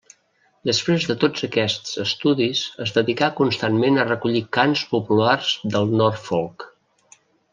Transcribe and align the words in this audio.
Després 0.67 1.03
de 1.09 1.15
tots 1.23 1.43
aquests 1.47 1.99
estudis, 2.03 2.61
es 2.87 2.95
dedicà 2.95 3.29
constantment 3.41 4.01
a 4.01 4.07
recollir 4.09 4.43
cants 4.59 4.83
populars 4.95 5.55
del 5.77 5.97
Norfolk. 6.01 6.67